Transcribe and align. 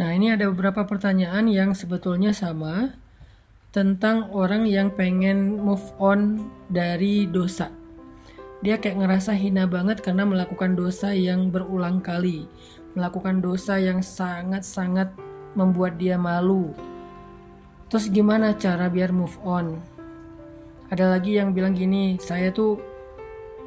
Nah, 0.00 0.08
ini 0.16 0.32
ada 0.32 0.48
beberapa 0.48 0.88
pertanyaan 0.88 1.52
yang 1.52 1.76
sebetulnya 1.76 2.32
sama 2.32 2.96
tentang 3.76 4.32
orang 4.32 4.64
yang 4.64 4.92
pengen 4.92 5.60
move 5.60 5.84
on 6.00 6.48
dari 6.72 7.28
dosa. 7.28 7.68
Dia 8.64 8.80
kayak 8.80 9.04
ngerasa 9.04 9.36
hina 9.36 9.68
banget 9.68 10.00
karena 10.00 10.24
melakukan 10.24 10.72
dosa 10.78 11.12
yang 11.12 11.52
berulang 11.52 12.00
kali, 12.00 12.48
melakukan 12.96 13.44
dosa 13.44 13.76
yang 13.76 14.00
sangat-sangat 14.00 15.12
membuat 15.52 16.00
dia 16.00 16.16
malu. 16.16 16.72
Terus 17.92 18.08
gimana 18.08 18.56
cara 18.56 18.88
biar 18.88 19.12
move 19.12 19.36
on? 19.44 19.76
Ada 20.88 21.16
lagi 21.16 21.36
yang 21.36 21.52
bilang 21.52 21.76
gini, 21.76 22.16
saya 22.16 22.48
tuh 22.48 22.80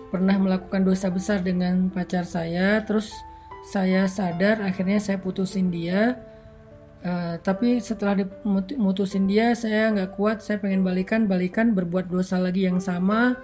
pernah 0.10 0.38
melakukan 0.38 0.86
dosa 0.86 1.10
besar 1.14 1.42
dengan 1.46 1.90
pacar 1.94 2.26
saya, 2.26 2.82
terus 2.82 3.14
saya 3.66 4.06
sadar 4.06 4.62
akhirnya 4.62 5.02
saya 5.02 5.18
putusin 5.18 5.74
dia, 5.74 6.22
Uh, 7.06 7.38
tapi 7.46 7.78
setelah 7.78 8.18
dimutusin 8.18 9.30
dia 9.30 9.54
saya 9.54 9.94
nggak 9.94 10.18
kuat 10.18 10.42
saya 10.42 10.58
pengen 10.58 10.82
balikan 10.82 11.30
balikan 11.30 11.70
berbuat 11.78 12.10
dosa 12.10 12.42
lagi 12.42 12.66
yang 12.66 12.82
sama. 12.82 13.38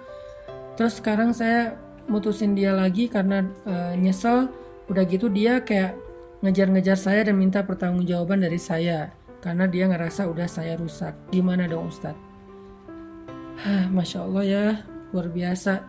Terus 0.74 0.98
sekarang 0.98 1.30
saya 1.30 1.78
mutusin 2.10 2.58
dia 2.58 2.74
lagi 2.74 3.06
karena 3.06 3.46
uh, 3.62 3.94
nyesel. 3.94 4.50
Udah 4.90 5.06
gitu 5.06 5.30
dia 5.30 5.62
kayak 5.62 5.94
ngejar-ngejar 6.42 6.98
saya 6.98 7.30
dan 7.30 7.38
minta 7.38 7.62
pertanggungjawaban 7.62 8.42
dari 8.42 8.58
saya. 8.58 9.14
Karena 9.38 9.70
dia 9.70 9.86
ngerasa 9.86 10.26
udah 10.26 10.50
saya 10.50 10.74
rusak. 10.74 11.14
Gimana 11.30 11.70
dong 11.70 11.86
Ustadz? 11.86 12.18
Hah, 13.62 13.86
Masya 13.94 14.26
Allah 14.26 14.42
ya 14.42 14.66
luar 15.14 15.30
biasa. 15.30 15.86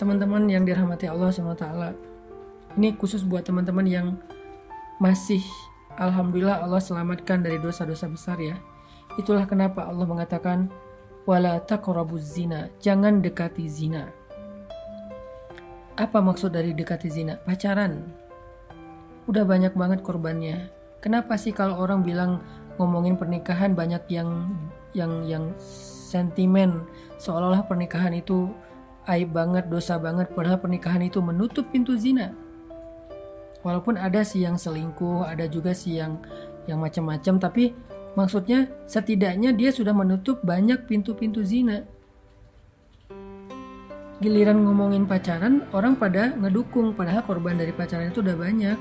Teman-teman 0.00 0.48
yang 0.48 0.64
dirahmati 0.64 1.12
Allah 1.12 1.28
SWT 1.28 2.13
ini 2.74 2.94
khusus 2.98 3.22
buat 3.22 3.46
teman-teman 3.46 3.86
yang 3.86 4.06
masih 4.98 5.42
Alhamdulillah 5.94 6.66
Allah 6.66 6.82
selamatkan 6.82 7.46
dari 7.46 7.62
dosa-dosa 7.62 8.10
besar 8.10 8.34
ya. 8.42 8.58
Itulah 9.14 9.46
kenapa 9.46 9.86
Allah 9.86 10.10
mengatakan 10.10 10.66
wala 11.22 11.62
zina, 12.18 12.66
jangan 12.82 13.22
dekati 13.22 13.70
zina. 13.70 14.10
Apa 15.94 16.18
maksud 16.18 16.50
dari 16.50 16.74
dekati 16.74 17.06
zina? 17.06 17.38
Pacaran. 17.46 18.10
Udah 19.30 19.46
banyak 19.46 19.78
banget 19.78 20.02
korbannya. 20.02 20.66
Kenapa 20.98 21.38
sih 21.38 21.54
kalau 21.54 21.78
orang 21.78 22.02
bilang 22.02 22.42
ngomongin 22.74 23.14
pernikahan 23.14 23.78
banyak 23.78 24.02
yang 24.10 24.50
yang 24.98 25.22
yang 25.30 25.54
sentimen 25.62 26.82
seolah-olah 27.22 27.70
pernikahan 27.70 28.18
itu 28.18 28.50
aib 29.06 29.30
banget, 29.30 29.70
dosa 29.70 29.94
banget 29.94 30.26
padahal 30.34 30.58
pernikahan 30.58 31.06
itu 31.06 31.22
menutup 31.22 31.70
pintu 31.70 31.94
zina 31.94 32.34
walaupun 33.64 33.96
ada 33.96 34.20
sih 34.22 34.44
yang 34.44 34.60
selingkuh 34.60 35.24
ada 35.24 35.48
juga 35.48 35.72
sih 35.72 35.98
yang 35.98 36.20
yang 36.68 36.78
macam-macam 36.78 37.40
tapi 37.40 37.72
maksudnya 38.14 38.70
setidaknya 38.86 39.56
dia 39.56 39.72
sudah 39.72 39.96
menutup 39.96 40.44
banyak 40.44 40.84
pintu-pintu 40.86 41.42
zina. 41.42 41.88
Giliran 44.22 44.62
ngomongin 44.62 45.10
pacaran 45.10 45.66
orang 45.74 45.98
pada 45.98 46.32
ngedukung 46.38 46.94
padahal 46.94 47.26
korban 47.26 47.58
dari 47.58 47.74
pacaran 47.74 48.14
itu 48.14 48.22
udah 48.22 48.36
banyak. 48.38 48.78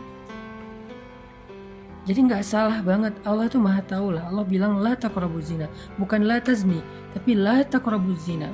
Jadi 2.04 2.20
nggak 2.20 2.44
salah 2.44 2.84
banget 2.84 3.16
Allah 3.24 3.48
tuh 3.48 3.64
maha 3.64 3.82
tahu 3.84 4.14
lah. 4.14 4.28
Allah 4.28 4.46
bilang 4.46 4.80
la 4.84 4.94
taqrabu 4.94 5.40
zina. 5.40 5.72
Bukan 5.98 6.28
la 6.28 6.40
tazni 6.40 6.80
tapi 7.16 7.34
la 7.34 7.66
taqrabu 7.66 8.14
zina. 8.16 8.52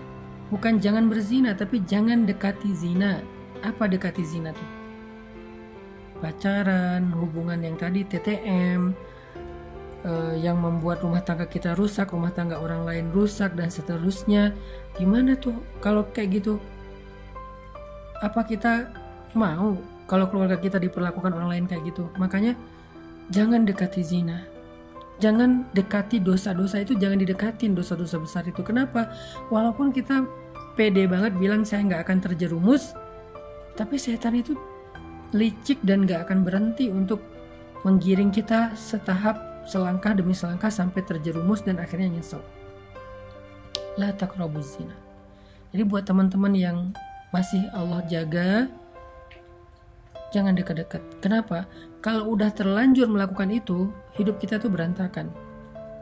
Bukan 0.50 0.82
jangan 0.82 1.12
berzina 1.12 1.54
tapi 1.54 1.84
jangan 1.84 2.26
dekati 2.26 2.72
zina. 2.74 3.22
Apa 3.60 3.92
dekati 3.92 4.24
zina 4.24 4.56
tuh 4.56 4.79
pacaran, 6.20 7.12
hubungan 7.16 7.60
yang 7.64 7.76
tadi 7.80 8.04
TTM, 8.04 8.92
uh, 10.04 10.08
eh, 10.08 10.34
yang 10.44 10.60
membuat 10.60 11.04
rumah 11.04 11.24
tangga 11.24 11.48
kita 11.48 11.76
rusak, 11.76 12.12
rumah 12.12 12.32
tangga 12.32 12.60
orang 12.60 12.86
lain 12.86 13.06
rusak 13.12 13.56
dan 13.56 13.72
seterusnya. 13.72 14.54
Gimana 14.96 15.36
tuh 15.40 15.56
kalau 15.80 16.08
kayak 16.12 16.44
gitu? 16.44 16.60
Apa 18.20 18.44
kita 18.44 18.92
mau 19.36 19.80
kalau 20.06 20.28
keluarga 20.28 20.60
kita 20.60 20.76
diperlakukan 20.76 21.32
orang 21.32 21.50
lain 21.50 21.66
kayak 21.66 21.88
gitu? 21.88 22.12
Makanya 22.20 22.56
jangan 23.32 23.64
dekati 23.64 24.04
zina. 24.04 24.44
Jangan 25.20 25.68
dekati 25.76 26.24
dosa-dosa 26.24 26.80
itu, 26.80 26.96
jangan 26.96 27.20
didekatin 27.20 27.76
dosa-dosa 27.76 28.24
besar 28.24 28.48
itu. 28.48 28.64
Kenapa? 28.64 29.12
Walaupun 29.52 29.92
kita 29.92 30.24
pede 30.80 31.12
banget 31.12 31.36
bilang 31.36 31.68
saya 31.68 31.84
nggak 31.84 32.08
akan 32.08 32.18
terjerumus, 32.24 32.96
tapi 33.76 34.00
setan 34.00 34.40
itu 34.40 34.56
licik 35.36 35.78
dan 35.86 36.10
gak 36.10 36.30
akan 36.30 36.42
berhenti 36.42 36.90
untuk 36.90 37.22
menggiring 37.86 38.34
kita 38.34 38.74
setahap 38.76 39.64
selangkah 39.70 40.18
demi 40.18 40.34
selangkah 40.34 40.74
sampai 40.74 41.06
terjerumus 41.06 41.62
dan 41.62 41.78
akhirnya 41.78 42.10
nyesel. 42.10 42.42
La 43.96 44.10
takrabuz 44.16 44.80
zina. 44.80 44.96
Jadi 45.70 45.84
buat 45.86 46.04
teman-teman 46.08 46.54
yang 46.58 46.78
masih 47.30 47.62
Allah 47.78 48.02
jaga, 48.10 48.66
jangan 50.34 50.58
dekat-dekat. 50.58 51.02
Kenapa? 51.22 51.70
Kalau 52.02 52.34
udah 52.34 52.50
terlanjur 52.50 53.06
melakukan 53.06 53.54
itu, 53.54 53.94
hidup 54.18 54.42
kita 54.42 54.58
tuh 54.58 54.74
berantakan. 54.74 55.30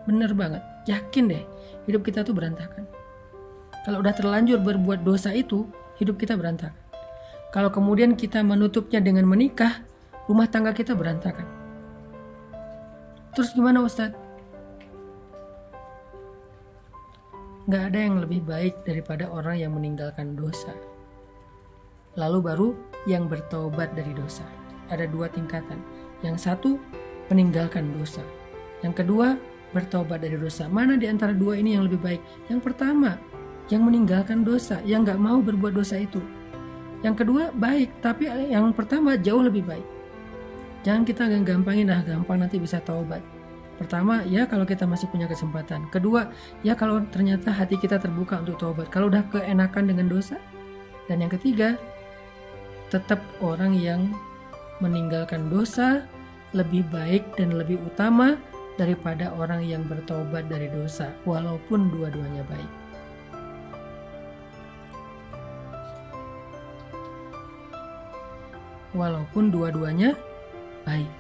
Bener 0.08 0.32
banget, 0.32 0.64
yakin 0.88 1.28
deh, 1.28 1.44
hidup 1.84 2.08
kita 2.08 2.24
tuh 2.24 2.32
berantakan. 2.32 2.88
Kalau 3.84 4.00
udah 4.00 4.16
terlanjur 4.16 4.64
berbuat 4.64 5.04
dosa 5.04 5.36
itu, 5.36 5.68
hidup 6.00 6.16
kita 6.16 6.40
berantakan. 6.40 6.87
Kalau 7.56 7.72
kemudian 7.72 8.20
kita 8.20 8.44
menutupnya 8.44 9.00
dengan 9.00 9.24
menikah, 9.24 9.88
rumah 10.28 10.52
tangga 10.52 10.76
kita 10.76 10.92
berantakan. 10.92 11.48
Terus 13.32 13.56
gimana 13.56 13.86
Ustadz? 13.86 14.28
Gak 17.68 17.84
ada 17.92 18.00
yang 18.00 18.24
lebih 18.24 18.48
baik 18.48 18.88
daripada 18.88 19.28
orang 19.28 19.60
yang 19.60 19.76
meninggalkan 19.76 20.40
dosa. 20.40 20.72
Lalu 22.16 22.40
baru 22.40 22.70
yang 23.06 23.28
bertobat 23.28 23.92
dari 23.92 24.16
dosa. 24.16 24.48
Ada 24.88 25.08
dua 25.08 25.28
tingkatan. 25.28 25.80
Yang 26.24 26.48
satu, 26.48 26.80
meninggalkan 27.28 27.92
dosa. 28.00 28.24
Yang 28.82 29.04
kedua, 29.04 29.36
bertobat 29.76 30.24
dari 30.24 30.40
dosa. 30.40 30.72
Mana 30.72 30.96
di 30.96 31.12
antara 31.12 31.36
dua 31.36 31.60
ini 31.60 31.76
yang 31.76 31.92
lebih 31.92 32.00
baik? 32.00 32.22
Yang 32.48 32.72
pertama, 32.72 33.20
yang 33.68 33.84
meninggalkan 33.84 34.48
dosa, 34.48 34.80
yang 34.88 35.04
gak 35.04 35.20
mau 35.20 35.44
berbuat 35.44 35.76
dosa 35.76 36.00
itu. 36.00 36.24
Yang 37.06 37.26
kedua 37.26 37.54
baik, 37.54 38.02
tapi 38.02 38.26
yang 38.30 38.74
pertama 38.74 39.14
jauh 39.18 39.46
lebih 39.46 39.66
baik. 39.66 39.86
Jangan 40.82 41.04
kita 41.04 41.30
gampangin 41.44 41.92
ah 41.92 42.02
gampang 42.02 42.42
nanti 42.42 42.58
bisa 42.58 42.80
taubat. 42.82 43.22
Pertama, 43.78 44.26
ya 44.26 44.50
kalau 44.50 44.66
kita 44.66 44.90
masih 44.90 45.06
punya 45.14 45.30
kesempatan. 45.30 45.86
Kedua, 45.94 46.34
ya 46.66 46.74
kalau 46.74 47.06
ternyata 47.14 47.54
hati 47.54 47.78
kita 47.78 48.02
terbuka 48.02 48.42
untuk 48.42 48.58
taubat. 48.58 48.90
Kalau 48.90 49.14
udah 49.14 49.22
keenakan 49.30 49.86
dengan 49.86 50.10
dosa. 50.10 50.42
Dan 51.06 51.22
yang 51.22 51.30
ketiga, 51.30 51.78
tetap 52.90 53.22
orang 53.40 53.78
yang 53.78 54.10
meninggalkan 54.82 55.48
dosa 55.48 56.04
lebih 56.58 56.84
baik 56.90 57.38
dan 57.38 57.54
lebih 57.54 57.78
utama 57.84 58.40
daripada 58.82 59.34
orang 59.38 59.62
yang 59.66 59.86
bertobat 59.86 60.50
dari 60.50 60.70
dosa, 60.74 61.14
walaupun 61.26 61.90
dua-duanya 61.94 62.46
baik. 62.50 62.72
Walaupun 68.96 69.52
dua-duanya 69.52 70.16
baik. 70.88 71.12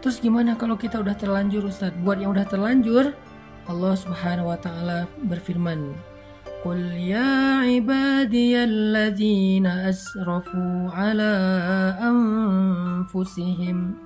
Terus 0.00 0.16
gimana 0.16 0.56
kalau 0.56 0.80
kita 0.80 0.96
udah 0.96 1.12
terlanjur 1.12 1.68
Ustaz? 1.68 1.92
Buat 2.00 2.24
yang 2.24 2.32
udah 2.32 2.48
terlanjur, 2.48 3.12
Allah 3.68 3.94
Subhanahu 4.00 4.48
wa 4.48 4.56
taala 4.56 5.04
berfirman, 5.28 5.92
"Qul 6.64 6.96
ya 6.96 7.68
ibadiyalladzina 7.68 9.92
asrafu 9.92 10.88
ala 10.88 11.36
anfusihim." 12.00 14.00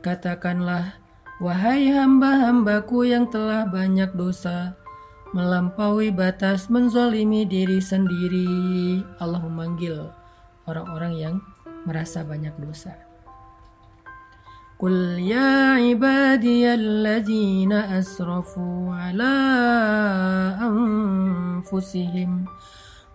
Katakanlah, 0.00 0.96
wahai 1.44 1.92
hamba-hambaku 1.92 3.12
yang 3.12 3.28
telah 3.28 3.68
banyak 3.68 4.16
dosa, 4.16 4.79
melampaui 5.30 6.10
batas 6.10 6.66
menzolimi 6.66 7.46
diri 7.46 7.78
sendiri. 7.78 8.98
Allah 9.22 9.42
memanggil 9.42 10.10
orang-orang 10.66 11.12
yang 11.14 11.34
merasa 11.86 12.26
banyak 12.26 12.54
dosa. 12.58 13.10
Qul 14.80 15.20
ya 15.20 15.76
ibadiyalladzina 15.76 18.00
asrafu 18.00 18.88
ala 18.88 19.36
anfusihim 20.56 22.48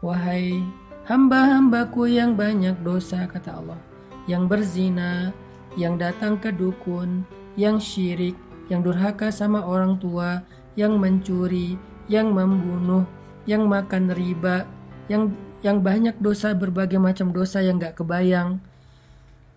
Wahai 0.06 0.62
hamba-hambaku 1.10 2.06
yang 2.06 2.38
banyak 2.38 2.78
dosa 2.86 3.26
kata 3.26 3.58
Allah 3.58 3.82
Yang 4.30 4.44
berzina, 4.46 5.34
yang 5.74 5.98
datang 5.98 6.38
ke 6.38 6.54
dukun, 6.54 7.26
yang 7.58 7.82
syirik, 7.82 8.38
yang 8.70 8.86
durhaka 8.86 9.34
sama 9.34 9.66
orang 9.66 9.98
tua, 9.98 10.46
yang 10.78 11.02
mencuri, 11.02 11.82
yang 12.12 12.34
membunuh, 12.34 13.06
yang 13.50 13.66
makan 13.70 14.14
riba, 14.14 14.66
yang 15.10 15.34
yang 15.66 15.82
banyak 15.82 16.14
dosa 16.22 16.54
berbagai 16.54 17.02
macam 17.02 17.34
dosa 17.34 17.58
yang 17.62 17.82
gak 17.82 17.98
kebayang. 17.98 18.62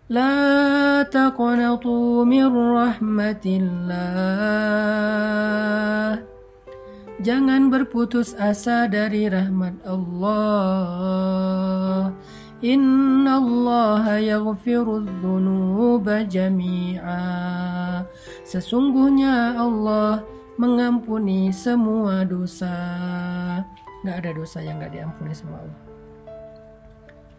La 0.09 1.05
taqnatu 1.05 2.25
min 2.25 2.49
rahmatillah. 2.49 3.99
Jangan 7.21 7.69
berputus 7.69 8.33
asa 8.41 8.89
dari 8.89 9.29
rahmat 9.29 9.85
Allah. 9.85 10.89
Inna 12.65 13.37
Allah 13.37 14.17
yaghfiru 14.17 15.05
dhunuba 15.05 16.25
jami'a. 16.25 17.21
Sesungguhnya 18.49 19.61
Allah 19.61 20.25
mengampuni 20.59 21.55
semua 21.55 22.27
dosa. 22.27 22.75
Gak 24.03 24.27
ada 24.27 24.31
dosa 24.35 24.59
yang 24.59 24.83
gak 24.83 24.91
diampuni 24.91 25.31
sama 25.31 25.63
Allah. 25.63 25.81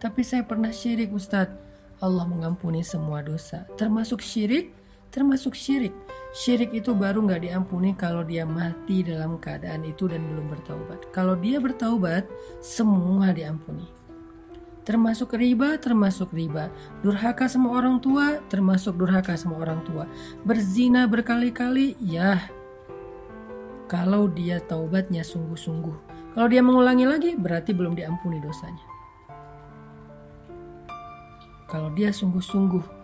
Tapi 0.00 0.24
saya 0.24 0.40
pernah 0.48 0.72
syirik 0.72 1.12
Ustadz. 1.12 1.68
Allah 2.00 2.24
mengampuni 2.24 2.80
semua 2.80 3.20
dosa. 3.20 3.68
Termasuk 3.76 4.24
syirik, 4.24 4.72
termasuk 5.12 5.52
syirik. 5.52 5.92
Syirik 6.32 6.72
itu 6.72 6.96
baru 6.96 7.20
nggak 7.20 7.44
diampuni 7.44 7.92
kalau 7.92 8.24
dia 8.24 8.48
mati 8.48 9.04
dalam 9.04 9.36
keadaan 9.36 9.84
itu 9.84 10.08
dan 10.08 10.24
belum 10.24 10.48
bertaubat. 10.48 11.12
Kalau 11.12 11.36
dia 11.36 11.60
bertaubat, 11.60 12.24
semua 12.64 13.36
diampuni. 13.36 13.84
Termasuk 14.88 15.36
riba, 15.36 15.76
termasuk 15.76 16.32
riba. 16.32 16.72
Durhaka 17.04 17.44
sama 17.52 17.76
orang 17.76 18.00
tua, 18.00 18.40
termasuk 18.48 18.96
durhaka 18.96 19.36
sama 19.36 19.60
orang 19.60 19.84
tua. 19.84 20.08
Berzina 20.48 21.04
berkali-kali, 21.04 22.00
ya. 22.00 22.40
Kalau 23.90 24.30
dia 24.30 24.62
taubatnya 24.62 25.26
sungguh-sungguh. 25.26 25.96
Kalau 26.38 26.46
dia 26.46 26.62
mengulangi 26.62 27.10
lagi, 27.10 27.34
berarti 27.34 27.74
belum 27.74 27.98
diampuni 27.98 28.38
dosanya. 28.38 28.86
Kalau 31.66 31.90
dia 31.90 32.14
sungguh-sungguh 32.14 33.02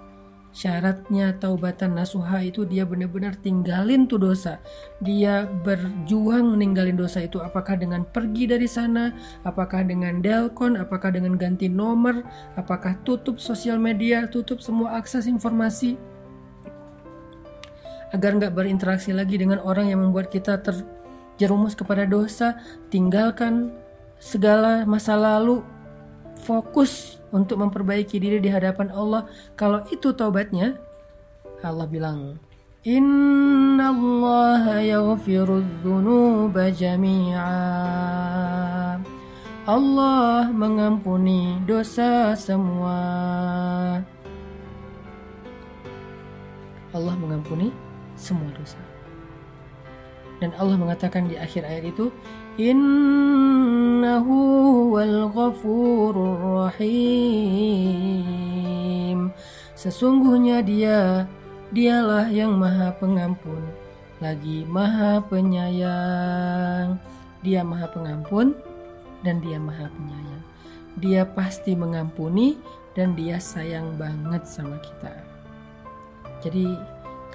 syaratnya 0.56 1.36
taubatan 1.36 2.00
nasuha 2.00 2.40
itu 2.40 2.64
dia 2.64 2.88
benar-benar 2.88 3.36
tinggalin 3.44 4.08
tuh 4.08 4.16
dosa. 4.16 4.56
Dia 5.04 5.44
berjuang 5.44 6.56
meninggalin 6.56 6.96
dosa 6.96 7.28
itu 7.28 7.42
apakah 7.44 7.76
dengan 7.76 8.08
pergi 8.08 8.48
dari 8.48 8.64
sana, 8.64 9.12
apakah 9.44 9.84
dengan 9.84 10.24
delkon, 10.24 10.80
apakah 10.80 11.12
dengan 11.12 11.36
ganti 11.36 11.68
nomor, 11.68 12.24
apakah 12.56 12.96
tutup 13.04 13.36
sosial 13.36 13.76
media, 13.76 14.24
tutup 14.32 14.64
semua 14.64 14.96
akses 14.96 15.28
informasi 15.28 16.00
agar 18.14 18.30
nggak 18.38 18.54
berinteraksi 18.54 19.10
lagi 19.10 19.38
dengan 19.40 19.58
orang 19.62 19.90
yang 19.90 20.02
membuat 20.02 20.30
kita 20.30 20.62
terjerumus 20.62 21.74
kepada 21.74 22.06
dosa, 22.06 22.60
tinggalkan 22.92 23.74
segala 24.20 24.86
masa 24.86 25.18
lalu, 25.18 25.62
fokus 26.46 27.18
untuk 27.34 27.58
memperbaiki 27.58 28.20
diri 28.20 28.38
di 28.38 28.50
hadapan 28.52 28.92
Allah. 28.94 29.26
Kalau 29.58 29.82
itu 29.90 30.14
taubatnya, 30.14 30.78
Allah 31.64 31.88
bilang, 31.88 32.38
Inna 32.86 33.90
Allah. 33.90 34.62
Allah 39.66 40.46
mengampuni 40.54 41.58
dosa 41.66 42.38
semua. 42.38 43.02
Allah 46.94 47.14
mengampuni 47.18 47.74
semua 48.16 48.50
dosa. 48.56 48.80
Dan 50.40 50.52
Allah 50.60 50.76
mengatakan 50.76 51.28
di 51.32 51.36
akhir 51.40 51.64
ayat 51.64 51.96
itu, 51.96 52.12
Innahu 52.56 54.36
wal 54.96 55.28
rahim. 56.56 57.12
Sesungguhnya 59.76 60.64
dia, 60.64 61.28
dialah 61.72 62.28
yang 62.32 62.56
maha 62.56 62.92
pengampun, 62.96 63.60
lagi 64.20 64.64
maha 64.68 65.20
penyayang. 65.24 66.96
Dia 67.44 67.60
maha 67.64 67.86
pengampun 67.92 68.56
dan 69.20 69.44
dia 69.44 69.60
maha 69.60 69.92
penyayang. 69.92 70.44
Dia 70.96 71.28
pasti 71.28 71.76
mengampuni 71.76 72.56
dan 72.96 73.12
dia 73.12 73.36
sayang 73.36 74.00
banget 74.00 74.48
sama 74.48 74.80
kita. 74.80 75.12
Jadi 76.40 76.72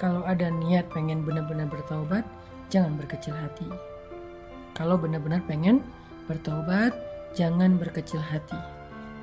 kalau 0.00 0.24
ada 0.24 0.48
niat 0.48 0.88
pengen 0.92 1.24
benar-benar 1.24 1.68
bertaubat, 1.68 2.24
jangan 2.72 2.96
berkecil 2.96 3.36
hati. 3.36 3.68
Kalau 4.72 4.96
benar-benar 4.96 5.44
pengen 5.44 5.84
bertobat, 6.24 6.96
jangan 7.36 7.76
berkecil 7.76 8.20
hati. 8.20 8.56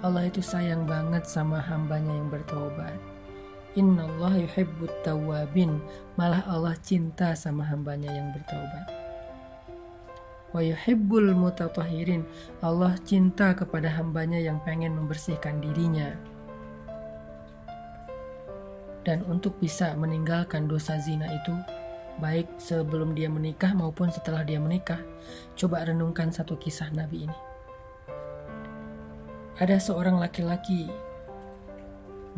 Allah 0.05 0.29
itu 0.29 0.39
sayang 0.39 0.85
banget 0.85 1.25
sama 1.27 1.59
hambanya 1.59 2.13
yang 2.13 2.29
bertobat. 2.31 2.95
Inna 3.77 4.05
Allah 4.05 4.45
yuhibbut 4.45 4.93
tawabin. 5.05 5.81
Malah 6.17 6.45
Allah 6.49 6.73
cinta 6.81 7.35
sama 7.37 7.65
hambanya 7.67 8.09
yang 8.09 8.33
bertobat. 8.33 8.87
Wa 10.55 10.61
yuhibbul 10.63 11.35
mutatahirin. 11.37 12.25
Allah 12.65 12.97
cinta 13.05 13.53
kepada 13.53 13.91
hambanya 13.93 14.41
yang 14.41 14.57
pengen 14.65 14.97
membersihkan 14.97 15.61
dirinya. 15.61 16.15
Dan 19.09 19.25
untuk 19.25 19.57
bisa 19.57 19.97
meninggalkan 19.97 20.69
dosa 20.69 21.01
zina 21.01 21.25
itu, 21.33 21.57
baik 22.21 22.45
sebelum 22.61 23.17
dia 23.17 23.25
menikah 23.25 23.73
maupun 23.73 24.13
setelah 24.13 24.45
dia 24.45 24.61
menikah. 24.61 25.01
Coba 25.57 25.81
renungkan 25.81 26.29
satu 26.29 26.61
kisah 26.61 26.93
Nabi 26.93 27.25
ini. 27.25 27.37
Ada 29.57 29.81
seorang 29.81 30.21
laki-laki 30.21 30.93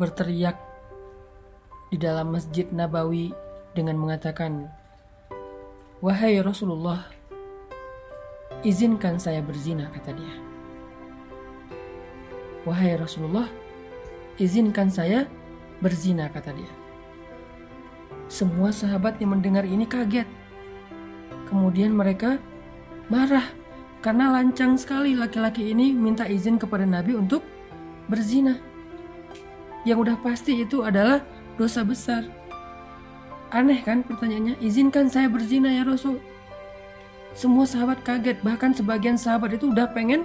berteriak 0.00 0.56
di 1.92 2.00
dalam 2.00 2.32
Masjid 2.32 2.64
Nabawi 2.72 3.36
dengan 3.76 4.00
mengatakan, 4.00 4.72
"Wahai 6.00 6.40
Rasulullah, 6.40 7.04
izinkan 8.64 9.20
saya 9.20 9.44
berzina," 9.44 9.92
kata 9.92 10.16
dia. 10.16 10.34
"Wahai 12.64 12.96
Rasulullah, 12.96 13.44
izinkan 14.40 14.88
saya 14.88 15.28
berzina," 15.82 16.30
kata 16.30 16.54
dia. 16.54 16.70
Semua 18.30 18.72
sahabat 18.72 19.20
yang 19.20 19.36
mendengar 19.36 19.66
ini 19.66 19.84
kaget. 19.84 20.30
Kemudian 21.50 21.92
mereka 21.92 22.40
marah 23.12 23.44
karena 24.00 24.32
lancang 24.32 24.80
sekali 24.80 25.12
laki-laki 25.12 25.68
ini 25.68 25.92
minta 25.92 26.24
izin 26.24 26.56
kepada 26.56 26.88
Nabi 26.88 27.12
untuk 27.12 27.44
berzina. 28.08 28.56
Yang 29.84 29.98
udah 30.08 30.16
pasti 30.24 30.64
itu 30.64 30.80
adalah 30.80 31.20
dosa 31.60 31.84
besar. 31.84 32.24
Aneh 33.52 33.84
kan 33.84 34.00
pertanyaannya, 34.00 34.56
izinkan 34.64 35.12
saya 35.12 35.28
berzina 35.28 35.68
ya 35.68 35.84
Rasul. 35.84 36.16
Semua 37.36 37.68
sahabat 37.68 38.00
kaget, 38.00 38.40
bahkan 38.40 38.72
sebagian 38.72 39.20
sahabat 39.20 39.60
itu 39.60 39.68
udah 39.68 39.92
pengen 39.92 40.24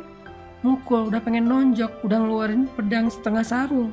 mukul, 0.64 1.12
udah 1.12 1.20
pengen 1.20 1.44
nonjok, 1.44 1.92
udah 2.08 2.24
ngeluarin 2.24 2.72
pedang 2.80 3.12
setengah 3.12 3.44
sarung. 3.44 3.92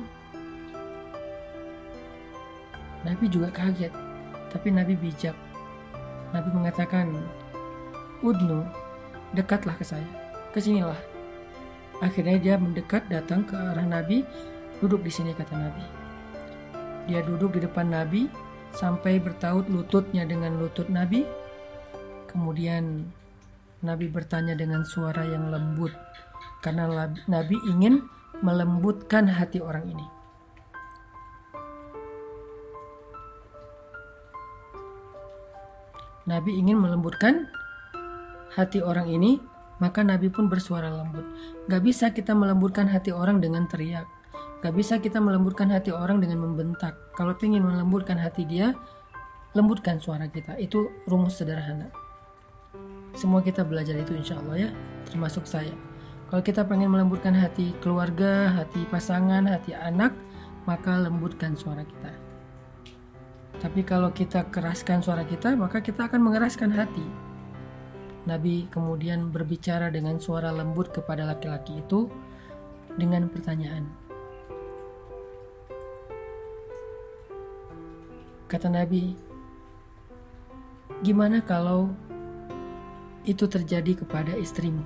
Nabi 3.05 3.29
juga 3.29 3.53
kaget. 3.53 3.93
Tapi 4.49 4.73
Nabi 4.73 4.97
bijak. 4.97 5.37
Nabi 6.33 6.49
mengatakan, 6.51 7.13
Udnu, 8.25 8.65
dekatlah 9.37 9.77
ke 9.77 9.85
saya. 9.85 10.07
Ke 10.49 10.57
sinilah. 10.57 10.97
Akhirnya 12.01 12.41
dia 12.41 12.55
mendekat 12.57 13.07
datang 13.07 13.45
ke 13.45 13.55
arah 13.55 13.85
Nabi, 13.85 14.25
duduk 14.81 15.05
di 15.05 15.11
sini 15.13 15.31
kata 15.31 15.53
Nabi. 15.53 15.85
Dia 17.05 17.21
duduk 17.21 17.55
di 17.55 17.63
depan 17.63 17.93
Nabi 17.93 18.27
sampai 18.73 19.21
bertaut 19.21 19.69
lututnya 19.69 20.25
dengan 20.25 20.57
lutut 20.57 20.89
Nabi. 20.89 21.23
Kemudian 22.27 23.05
Nabi 23.85 24.09
bertanya 24.09 24.57
dengan 24.57 24.83
suara 24.83 25.23
yang 25.23 25.53
lembut 25.53 25.93
karena 26.65 27.13
Nabi 27.29 27.55
ingin 27.69 28.01
melembutkan 28.41 29.29
hati 29.29 29.61
orang 29.61 29.85
ini. 29.85 30.14
Nabi 36.25 36.57
ingin 36.57 36.81
melembutkan 36.81 37.45
hati 38.57 38.81
orang 38.81 39.05
ini, 39.13 39.37
maka 39.77 40.01
Nabi 40.01 40.33
pun 40.33 40.49
bersuara 40.49 40.89
lembut. 40.89 41.21
Gak 41.69 41.85
bisa 41.85 42.09
kita 42.09 42.33
melembutkan 42.33 42.89
hati 42.89 43.13
orang 43.13 43.37
dengan 43.37 43.69
teriak. 43.69 44.09
Gak 44.65 44.73
bisa 44.73 44.97
kita 44.97 45.21
melembutkan 45.21 45.69
hati 45.69 45.93
orang 45.93 46.17
dengan 46.17 46.41
membentak. 46.41 46.97
Kalau 47.13 47.37
ingin 47.37 47.61
melembutkan 47.61 48.17
hati 48.17 48.41
dia, 48.49 48.73
lembutkan 49.53 50.01
suara 50.01 50.25
kita. 50.25 50.57
Itu 50.57 50.89
rumus 51.05 51.37
sederhana. 51.37 51.93
Semua 53.13 53.45
kita 53.45 53.61
belajar 53.61 53.93
itu 53.93 54.17
insya 54.17 54.41
Allah 54.41 54.65
ya, 54.65 54.69
termasuk 55.05 55.45
saya. 55.45 55.71
Kalau 56.33 56.41
kita 56.41 56.65
pengen 56.65 56.89
melembutkan 56.89 57.37
hati 57.37 57.77
keluarga, 57.85 58.49
hati 58.49 58.81
pasangan, 58.89 59.45
hati 59.45 59.77
anak, 59.77 60.09
maka 60.65 60.97
lembutkan 60.97 61.53
suara 61.53 61.85
kita. 61.85 62.24
Tapi 63.59 63.81
kalau 63.81 64.11
kita 64.11 64.47
keraskan 64.51 64.99
suara 65.01 65.23
kita, 65.23 65.55
maka 65.55 65.79
kita 65.79 66.05
akan 66.05 66.21
mengeraskan 66.21 66.69
hati. 66.75 67.05
Nabi 68.25 68.65
kemudian 68.73 69.29
berbicara 69.29 69.93
dengan 69.93 70.17
suara 70.17 70.49
lembut 70.49 70.89
kepada 70.89 71.29
laki-laki 71.29 71.77
itu 71.77 72.09
dengan 72.97 73.29
pertanyaan. 73.29 73.85
Kata 78.49 78.69
Nabi, 78.69 79.13
gimana 81.05 81.41
kalau 81.41 81.89
itu 83.25 83.45
terjadi 83.49 84.05
kepada 84.05 84.37
istrimu? 84.37 84.85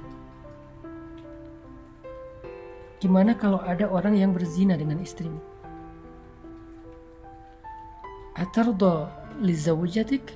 Gimana 2.99 3.35
kalau 3.35 3.63
ada 3.63 3.87
orang 3.87 4.19
yang 4.19 4.35
berzina 4.35 4.75
dengan 4.75 4.99
istrimu? 4.99 5.58
Atardo 8.37 9.09
lizawjatik? 9.41 10.35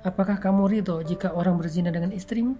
Apakah 0.00 0.40
kamu 0.40 0.66
ridho 0.66 1.04
jika 1.04 1.30
orang 1.36 1.60
berzina 1.60 1.92
dengan 1.92 2.10
istrimu? 2.10 2.56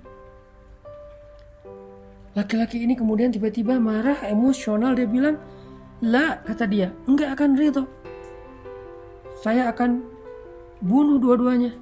Laki-laki 2.37 2.79
ini 2.85 2.95
kemudian 2.95 3.35
tiba-tiba 3.35 3.81
marah, 3.83 4.23
emosional, 4.29 4.95
dia 4.95 5.09
bilang, 5.09 5.41
La, 6.01 6.39
kata 6.47 6.69
dia, 6.71 6.95
enggak 7.09 7.35
akan 7.35 7.51
ridho. 7.59 7.85
Saya 9.41 9.73
akan 9.73 10.05
bunuh 10.85 11.19
dua-duanya. 11.19 11.75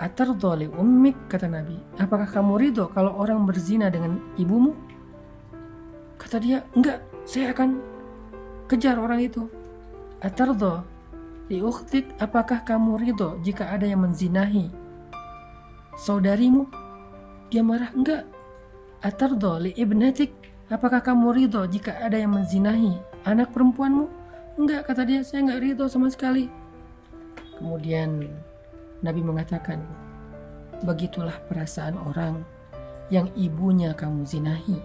Atar 0.00 0.34
doli 0.34 0.66
ummik, 0.66 1.28
kata 1.30 1.46
Nabi. 1.46 1.78
Apakah 2.00 2.26
kamu 2.26 2.52
ridho 2.56 2.90
kalau 2.90 3.14
orang 3.20 3.46
berzina 3.46 3.92
dengan 3.92 4.18
ibumu? 4.40 4.74
Kata 6.18 6.42
dia, 6.42 6.64
enggak, 6.74 7.04
saya 7.28 7.54
akan 7.54 7.78
kejar 8.66 8.98
orang 8.98 9.22
itu. 9.22 9.57
Atar 10.18 10.50
li 11.48 11.58
ukhtik, 11.62 12.12
apakah 12.18 12.66
kamu 12.66 12.98
ridho 13.00 13.38
jika 13.40 13.70
ada 13.70 13.86
yang 13.86 14.04
menzinahi 14.04 14.68
saudarimu? 15.94 16.68
Dia 17.48 17.64
marah, 17.64 17.94
enggak. 17.94 18.28
Atar 19.00 19.32
li 19.62 19.72
ibnatik, 19.78 20.34
Apakah 20.68 21.00
kamu 21.00 21.32
ridho 21.32 21.64
jika 21.64 21.96
ada 21.96 22.20
yang 22.20 22.36
menzinahi 22.36 23.00
anak 23.24 23.56
perempuanmu? 23.56 24.04
Enggak, 24.60 24.84
kata 24.84 25.08
dia, 25.08 25.24
saya 25.24 25.48
enggak 25.48 25.64
ridho 25.64 25.88
sama 25.88 26.12
sekali. 26.12 26.52
Kemudian 27.56 28.28
Nabi 29.00 29.24
mengatakan, 29.24 29.80
begitulah 30.84 31.40
perasaan 31.48 31.96
orang 31.96 32.44
yang 33.08 33.32
ibunya 33.32 33.96
kamu 33.96 34.28
zinahi. 34.28 34.76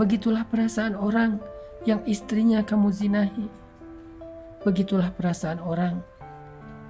Begitulah 0.00 0.48
perasaan 0.48 0.96
orang 0.96 1.36
yang 1.84 2.00
istrinya 2.08 2.64
kamu 2.64 2.88
zinahi. 2.88 3.52
Begitulah 4.66 5.14
perasaan 5.14 5.62
orang 5.62 6.02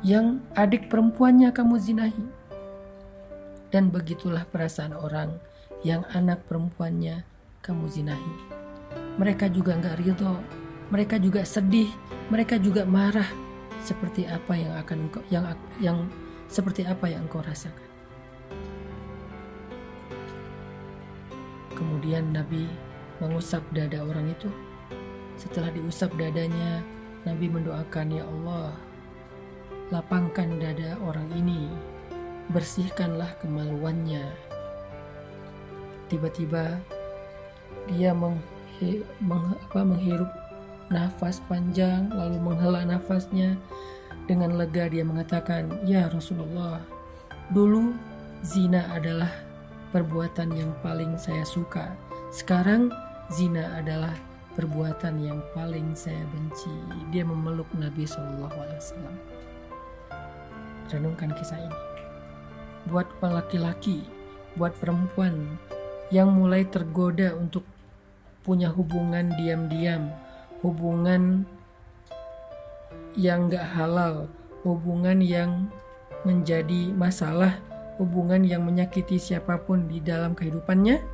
yang 0.01 0.41
adik 0.57 0.89
perempuannya 0.89 1.53
kamu 1.53 1.77
zinahi. 1.77 2.25
Dan 3.69 3.93
begitulah 3.93 4.49
perasaan 4.49 4.97
orang 4.97 5.37
yang 5.85 6.01
anak 6.17 6.41
perempuannya 6.49 7.21
kamu 7.61 7.85
zinahi. 7.85 8.35
Mereka 9.21 9.53
juga 9.53 9.77
nggak 9.77 10.01
ridho, 10.01 10.41
mereka 10.89 11.21
juga 11.21 11.45
sedih, 11.45 11.93
mereka 12.33 12.57
juga 12.57 12.89
marah 12.89 13.29
seperti 13.85 14.25
apa 14.25 14.57
yang 14.57 14.73
akan 14.81 14.99
yang 15.29 15.45
yang 15.77 15.99
seperti 16.49 16.89
apa 16.89 17.13
yang 17.13 17.29
engkau 17.29 17.45
rasakan. 17.45 17.85
Kemudian 21.77 22.33
Nabi 22.33 22.65
mengusap 23.21 23.61
dada 23.77 24.01
orang 24.01 24.33
itu. 24.33 24.49
Setelah 25.37 25.69
diusap 25.69 26.17
dadanya, 26.17 26.81
Nabi 27.27 27.51
mendoakan, 27.51 28.07
"Ya 28.15 28.25
Allah, 28.25 28.71
lapangkan 29.91 30.63
dada 30.63 30.95
orang 31.03 31.27
ini, 31.35 31.67
bersihkanlah 32.55 33.35
kemaluannya." 33.43 34.25
Tiba-tiba 36.07 36.79
dia 37.91 38.15
menghirup 39.75 40.31
nafas 40.87 41.43
panjang 41.51 42.07
lalu 42.15 42.39
menghela 42.39 42.87
nafasnya 42.87 43.59
dengan 44.31 44.55
lega 44.55 44.87
dia 44.87 45.03
mengatakan 45.03 45.71
ya 45.83 46.07
Rasulullah 46.11 46.83
dulu 47.51 47.95
zina 48.47 48.87
adalah 48.95 49.31
perbuatan 49.91 50.55
yang 50.55 50.71
paling 50.83 51.19
saya 51.19 51.43
suka 51.43 51.95
sekarang 52.31 52.91
zina 53.31 53.83
adalah 53.83 54.15
perbuatan 54.57 55.21
yang 55.21 55.39
paling 55.53 55.93
saya 55.93 56.25
benci. 56.33 56.73
Dia 57.13 57.23
memeluk 57.23 57.69
Nabi 57.77 58.09
Wasallam. 58.09 59.17
Renungkan 60.89 61.37
kisah 61.37 61.61
ini. 61.61 61.79
Buat 62.89 63.07
laki-laki 63.21 64.17
buat 64.57 64.73
perempuan 64.81 65.61
yang 66.09 66.33
mulai 66.33 66.65
tergoda 66.65 67.37
untuk 67.37 67.63
punya 68.43 68.73
hubungan 68.73 69.31
diam-diam, 69.37 70.09
hubungan 70.65 71.45
yang 73.15 73.53
gak 73.53 73.69
halal, 73.77 74.33
hubungan 74.65 75.21
yang 75.21 75.69
menjadi 76.25 76.91
masalah, 76.97 77.61
hubungan 78.01 78.43
yang 78.49 78.65
menyakiti 78.65 79.21
siapa 79.21 79.61
pun 79.61 79.87
di 79.87 80.01
dalam 80.01 80.33
kehidupannya, 80.33 81.05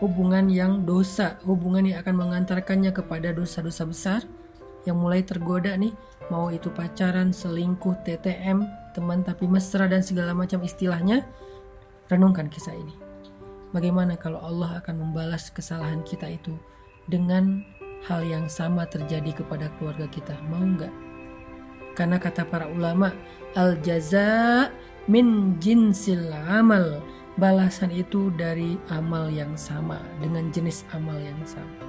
hubungan 0.00 0.52
yang 0.52 0.84
dosa, 0.84 1.40
hubungan 1.48 1.88
yang 1.88 2.04
akan 2.04 2.14
mengantarkannya 2.16 2.92
kepada 2.92 3.32
dosa-dosa 3.32 3.84
besar 3.88 4.20
yang 4.86 5.02
mulai 5.02 5.26
tergoda 5.26 5.74
nih, 5.74 5.92
mau 6.30 6.48
itu 6.48 6.70
pacaran, 6.70 7.34
selingkuh, 7.34 8.06
TTM, 8.06 8.62
teman 8.94 9.26
tapi 9.26 9.50
mesra 9.50 9.90
dan 9.90 10.00
segala 10.00 10.30
macam 10.32 10.62
istilahnya, 10.62 11.26
renungkan 12.06 12.46
kisah 12.46 12.72
ini. 12.72 12.94
Bagaimana 13.74 14.14
kalau 14.14 14.38
Allah 14.40 14.78
akan 14.78 15.10
membalas 15.10 15.50
kesalahan 15.50 16.06
kita 16.06 16.30
itu 16.30 16.54
dengan 17.10 17.66
hal 18.06 18.22
yang 18.22 18.46
sama 18.46 18.86
terjadi 18.86 19.42
kepada 19.42 19.68
keluarga 19.76 20.06
kita? 20.06 20.38
Mau 20.46 20.62
nggak? 20.62 20.94
Karena 21.98 22.16
kata 22.22 22.46
para 22.46 22.70
ulama, 22.70 23.10
al 23.58 23.80
jaza 23.82 24.70
min 25.10 25.58
jinsil 25.58 26.30
amal. 26.30 27.02
Balasan 27.36 27.92
itu 27.92 28.32
dari 28.32 28.80
amal 28.88 29.28
yang 29.28 29.52
sama, 29.60 30.00
dengan 30.24 30.48
jenis 30.48 30.88
amal 30.96 31.20
yang 31.20 31.36
sama. 31.44 31.84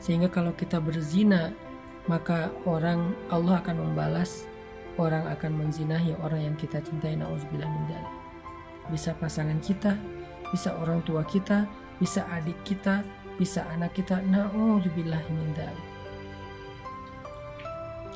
Sehingga 0.00 0.32
kalau 0.32 0.56
kita 0.56 0.80
berzina, 0.80 1.52
maka 2.08 2.48
orang 2.64 3.12
Allah 3.28 3.60
akan 3.60 3.76
membalas 3.76 4.48
orang 5.00 5.24
akan 5.32 5.52
menzinahi 5.56 6.12
orang 6.20 6.52
yang 6.52 6.56
kita 6.60 6.80
cintai 6.84 7.16
nauzubillah 7.16 7.68
min 7.68 7.96
Bisa 8.92 9.16
pasangan 9.16 9.56
kita, 9.64 9.96
bisa 10.52 10.76
orang 10.76 11.00
tua 11.08 11.24
kita, 11.24 11.64
bisa 11.96 12.26
adik 12.36 12.56
kita, 12.68 13.00
bisa 13.40 13.64
anak 13.72 13.96
kita. 13.96 14.20
Na'udzubillah 14.28 15.24
min 15.32 15.56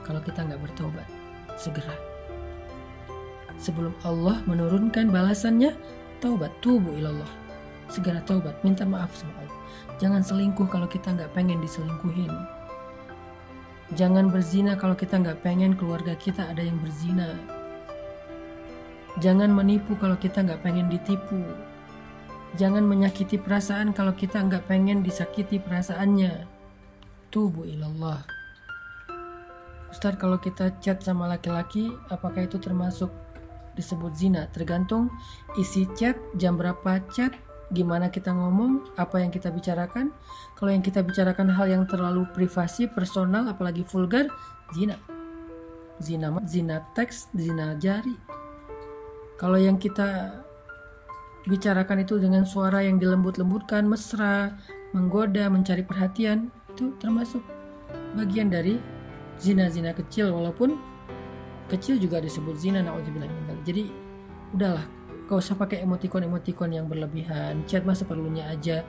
Kalau 0.04 0.20
kita 0.20 0.44
nggak 0.44 0.60
bertobat, 0.60 1.08
segera. 1.56 1.96
Sebelum 3.56 3.94
Allah 4.04 4.42
menurunkan 4.44 5.08
balasannya, 5.08 5.72
taubat, 6.24 6.48
tubuh 6.64 6.96
ilallah. 6.96 7.28
Segera 7.92 8.24
taubat, 8.24 8.56
minta 8.64 8.88
maaf 8.88 9.12
sama 9.12 9.36
Allah. 9.44 9.58
Jangan 10.00 10.24
selingkuh 10.24 10.64
kalau 10.72 10.88
kita 10.88 11.12
nggak 11.12 11.36
pengen 11.36 11.60
diselingkuhin. 11.60 12.32
Jangan 13.92 14.32
berzina 14.32 14.72
kalau 14.80 14.96
kita 14.96 15.20
nggak 15.20 15.44
pengen 15.44 15.76
keluarga 15.76 16.16
kita 16.16 16.48
ada 16.48 16.64
yang 16.64 16.80
berzina. 16.80 17.36
Jangan 19.20 19.52
menipu 19.52 19.92
kalau 20.00 20.16
kita 20.16 20.40
nggak 20.40 20.64
pengen 20.64 20.88
ditipu. 20.88 21.44
Jangan 22.56 22.88
menyakiti 22.88 23.36
perasaan 23.36 23.92
kalau 23.92 24.16
kita 24.16 24.40
nggak 24.40 24.64
pengen 24.64 25.04
disakiti 25.04 25.60
perasaannya. 25.60 26.48
Tubuh 27.28 27.68
ilallah. 27.68 28.24
Ustadz 29.92 30.18
kalau 30.18 30.40
kita 30.40 30.72
chat 30.82 31.04
sama 31.04 31.30
laki-laki, 31.30 31.92
apakah 32.10 32.48
itu 32.48 32.58
termasuk 32.58 33.12
disebut 33.74 34.14
zina? 34.14 34.48
Tergantung 34.50 35.10
isi 35.58 35.86
chat, 35.98 36.18
jam 36.38 36.58
berapa 36.58 37.02
chat, 37.12 37.34
gimana 37.70 38.08
kita 38.08 38.30
ngomong, 38.30 38.94
apa 38.98 39.20
yang 39.22 39.34
kita 39.34 39.50
bicarakan. 39.50 40.14
Kalau 40.54 40.70
yang 40.70 40.82
kita 40.82 41.02
bicarakan 41.02 41.50
hal 41.50 41.66
yang 41.70 41.84
terlalu 41.84 42.26
privasi, 42.32 42.86
personal, 42.90 43.46
apalagi 43.50 43.82
vulgar, 43.86 44.30
zina. 44.74 44.98
Zina, 46.02 46.34
zina 46.46 46.82
teks, 46.94 47.30
zina 47.34 47.78
jari. 47.78 48.14
Kalau 49.38 49.58
yang 49.58 49.78
kita 49.78 50.42
bicarakan 51.44 52.02
itu 52.06 52.16
dengan 52.16 52.48
suara 52.48 52.80
yang 52.80 52.96
dilembut-lembutkan, 52.96 53.84
mesra, 53.84 54.56
menggoda, 54.96 55.50
mencari 55.50 55.84
perhatian, 55.84 56.48
itu 56.74 56.94
termasuk 56.98 57.42
bagian 58.18 58.50
dari 58.50 58.78
zina-zina 59.38 59.94
kecil 59.94 60.30
walaupun 60.30 60.78
kecil 61.70 61.98
juga 61.98 62.22
disebut 62.22 62.54
zina 62.58 62.82
naudzubillah 62.82 63.26
Jadi 63.64 63.88
udahlah, 64.52 64.84
gak 65.26 65.38
usah 65.40 65.56
pakai 65.56 65.82
emotikon-emotikon 65.82 66.70
yang 66.76 66.86
berlebihan. 66.86 67.64
Chat 67.64 67.82
mah 67.82 67.96
seperlunya 67.96 68.46
aja. 68.52 68.84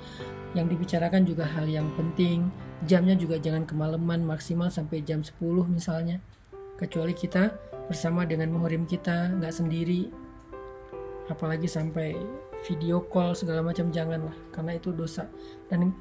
Yang 0.51 0.75
dibicarakan 0.75 1.23
juga 1.23 1.47
hal 1.47 1.67
yang 1.67 1.87
penting. 1.95 2.51
Jamnya 2.83 3.15
juga 3.15 3.39
jangan 3.39 3.63
kemalaman, 3.63 4.27
maksimal 4.27 4.67
sampai 4.67 5.01
jam 5.01 5.23
10 5.23 5.39
misalnya. 5.71 6.19
Kecuali 6.75 7.15
kita 7.15 7.55
bersama 7.87 8.27
dengan 8.27 8.51
muhrim 8.51 8.83
kita, 8.83 9.31
nggak 9.39 9.53
sendiri, 9.55 10.11
apalagi 11.29 11.65
sampai 11.65 12.13
video 12.65 13.01
call 13.01 13.33
segala 13.33 13.65
macam 13.65 13.89
janganlah 13.89 14.33
karena 14.53 14.77
itu 14.77 14.93
dosa 14.93 15.25
dan 15.69 15.93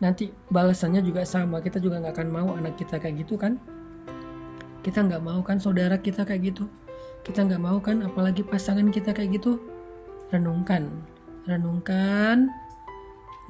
nanti 0.00 0.32
balasannya 0.48 1.04
juga 1.04 1.24
sama 1.28 1.60
kita 1.60 1.76
juga 1.76 2.00
nggak 2.00 2.14
akan 2.16 2.28
mau 2.32 2.48
anak 2.56 2.80
kita 2.80 2.96
kayak 2.96 3.24
gitu 3.24 3.36
kan 3.36 3.60
Kita 4.80 5.04
nggak 5.04 5.20
mau 5.20 5.44
kan 5.44 5.60
saudara 5.60 6.00
kita 6.00 6.24
kayak 6.24 6.56
gitu. 6.56 6.64
Kita 7.20 7.44
nggak 7.44 7.62
mau 7.62 7.78
kan 7.78 8.00
apalagi 8.04 8.40
pasangan 8.44 8.88
kita 8.88 9.12
kayak 9.12 9.40
gitu. 9.40 9.60
Renungkan, 10.30 10.88
renungkan 11.44 12.48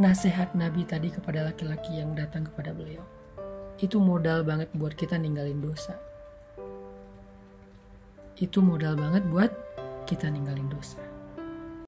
nasihat 0.00 0.56
Nabi 0.56 0.88
tadi 0.88 1.12
kepada 1.12 1.44
laki-laki 1.44 2.00
yang 2.00 2.16
datang 2.16 2.48
kepada 2.48 2.72
beliau. 2.72 3.04
Itu 3.76 4.00
modal 4.00 4.44
banget 4.48 4.72
buat 4.72 4.96
kita 4.96 5.20
ninggalin 5.20 5.60
dosa. 5.60 5.96
Itu 8.40 8.64
modal 8.64 8.96
banget 8.96 9.22
buat 9.28 9.52
kita 10.08 10.32
ninggalin 10.32 10.72
dosa. 10.72 11.09